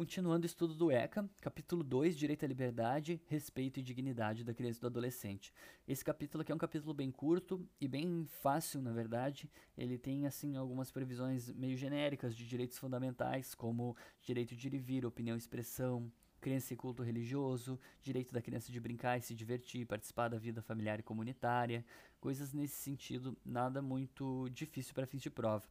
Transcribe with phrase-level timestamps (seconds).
[0.00, 4.78] Continuando o estudo do ECA, capítulo 2, Direito à Liberdade, Respeito e Dignidade da Criança
[4.78, 5.52] e do Adolescente.
[5.86, 9.50] Esse capítulo aqui é um capítulo bem curto e bem fácil, na verdade.
[9.76, 14.78] Ele tem, assim, algumas previsões meio genéricas de direitos fundamentais, como direito de ir e
[14.78, 19.34] vir, opinião e expressão, criança e culto religioso, direito da criança de brincar e se
[19.34, 21.84] divertir, participar da vida familiar e comunitária,
[22.18, 25.68] coisas nesse sentido, nada muito difícil para fins de prova.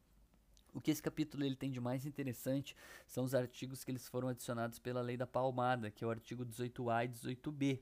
[0.72, 4.28] O que esse capítulo ele tem de mais interessante são os artigos que eles foram
[4.28, 7.80] adicionados pela lei da palmada, que é o artigo 18A e 18B.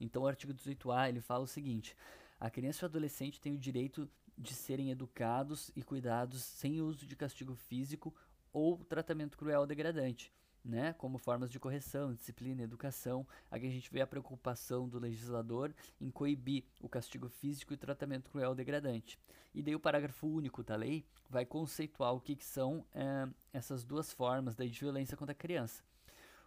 [0.00, 1.96] Então, o artigo 18A ele fala o seguinte:
[2.38, 7.06] a criança e o adolescente têm o direito de serem educados e cuidados sem uso
[7.06, 8.14] de castigo físico
[8.52, 10.32] ou tratamento cruel ou degradante
[10.66, 13.26] né, como formas de correção, disciplina, educação.
[13.50, 18.28] Aqui a gente vê a preocupação do legislador em coibir o castigo físico e tratamento
[18.30, 19.18] cruel degradante.
[19.54, 23.84] E daí o parágrafo único da lei vai conceituar o que, que são é, essas
[23.84, 25.84] duas formas de violência contra a criança.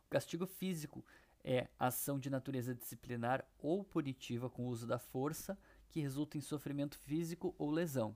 [0.06, 1.04] O castigo físico
[1.44, 5.58] é ação de natureza disciplinar ou punitiva com o uso da força
[5.89, 8.16] que resulta em sofrimento físico ou lesão.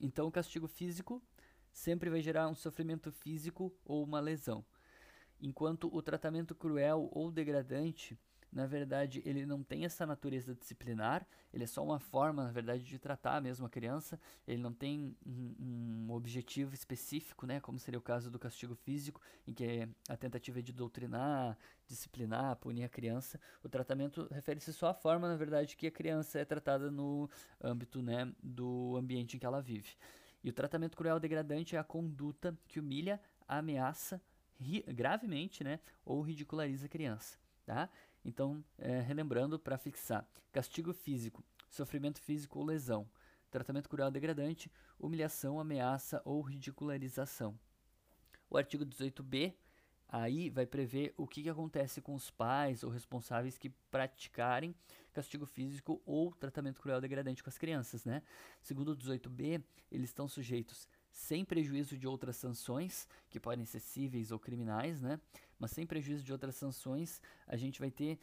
[0.00, 1.22] Então, o castigo físico
[1.70, 4.64] sempre vai gerar um sofrimento físico ou uma lesão
[5.42, 8.18] enquanto o tratamento cruel ou degradante,
[8.52, 12.84] na verdade, ele não tem essa natureza disciplinar, ele é só uma forma, na verdade,
[12.84, 17.98] de tratar mesmo a criança, ele não tem um, um objetivo específico, né, como seria
[17.98, 21.56] o caso do castigo físico, em que a tentativa é de doutrinar,
[21.86, 23.40] disciplinar, punir a criança.
[23.64, 28.02] O tratamento refere-se só à forma, na verdade, que a criança é tratada no âmbito,
[28.02, 29.96] né, do ambiente em que ela vive.
[30.44, 33.18] E o tratamento cruel degradante é a conduta que humilha,
[33.48, 34.20] ameaça,
[34.88, 37.88] gravemente, né, ou ridiculariza a criança, tá?
[38.24, 43.08] Então, é, relembrando para fixar: castigo físico, sofrimento físico ou lesão,
[43.50, 47.58] tratamento cruel degradante, humilhação, ameaça ou ridicularização.
[48.48, 49.54] O artigo 18b
[50.08, 54.74] aí vai prever o que, que acontece com os pais ou responsáveis que praticarem
[55.12, 58.22] castigo físico ou tratamento cruel degradante com as crianças, né?
[58.60, 64.32] Segundo o 18b, eles estão sujeitos sem prejuízo de outras sanções, que podem ser cíveis
[64.32, 65.20] ou criminais, né?
[65.58, 68.18] Mas sem prejuízo de outras sanções, a gente vai ter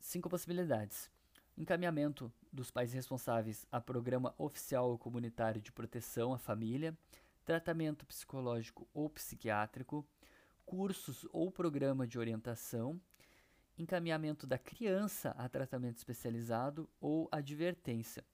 [0.00, 1.10] cinco possibilidades.
[1.56, 6.96] Encaminhamento dos pais responsáveis a programa oficial ou comunitário de proteção à família,
[7.44, 10.04] tratamento psicológico ou psiquiátrico,
[10.64, 12.98] cursos ou programa de orientação,
[13.76, 18.24] encaminhamento da criança a tratamento especializado ou advertência.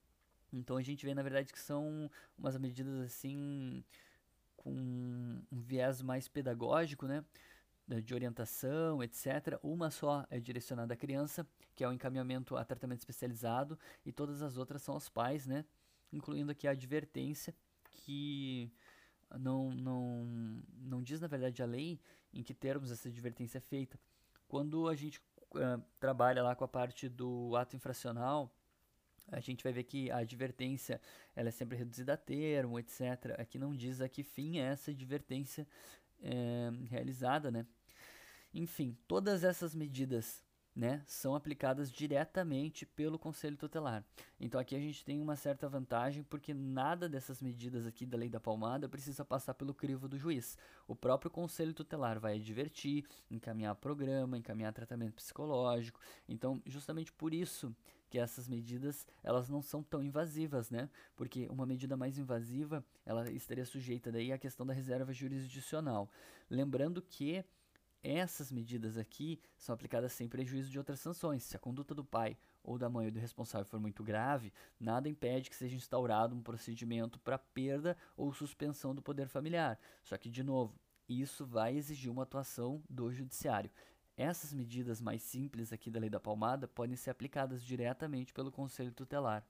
[0.52, 3.84] Então a gente vê na verdade que são umas medidas assim
[4.56, 7.24] com um viés mais pedagógico, né?
[8.02, 9.58] De orientação, etc.
[9.62, 14.42] Uma só é direcionada à criança, que é o encaminhamento a tratamento especializado, e todas
[14.42, 15.64] as outras são aos pais, né?
[16.12, 17.54] Incluindo aqui a advertência,
[17.90, 18.70] que
[19.38, 21.98] não, não, não diz, na verdade, a lei
[22.32, 23.98] em que termos essa advertência é feita.
[24.46, 25.18] Quando a gente
[25.54, 28.50] uh, trabalha lá com a parte do ato infracional,
[29.30, 31.00] a gente vai ver que a advertência
[31.34, 33.34] ela é sempre reduzida a termo, etc.
[33.38, 35.66] Aqui não diz a que fim é essa advertência
[36.22, 37.66] é, realizada, né?
[38.52, 40.42] Enfim, todas essas medidas
[40.78, 44.04] né, são aplicadas diretamente pelo Conselho Tutelar.
[44.38, 48.30] Então aqui a gente tem uma certa vantagem porque nada dessas medidas aqui da Lei
[48.30, 50.56] da Palmada precisa passar pelo crivo do juiz.
[50.86, 56.00] O próprio Conselho Tutelar vai advertir, encaminhar programa, encaminhar tratamento psicológico.
[56.28, 57.74] Então, justamente por isso
[58.08, 60.88] que essas medidas elas não são tão invasivas, né?
[61.14, 66.10] Porque uma medida mais invasiva ela estaria sujeita daí à questão da reserva jurisdicional.
[66.50, 67.44] Lembrando que
[68.02, 71.42] essas medidas aqui são aplicadas sem prejuízo de outras sanções.
[71.42, 75.08] Se a conduta do pai ou da mãe ou do responsável for muito grave, nada
[75.08, 79.78] impede que seja instaurado um procedimento para perda ou suspensão do poder familiar.
[80.02, 83.70] Só que, de novo, isso vai exigir uma atuação do judiciário.
[84.18, 88.90] Essas medidas mais simples aqui da Lei da Palmada podem ser aplicadas diretamente pelo Conselho
[88.90, 89.46] Tutelar.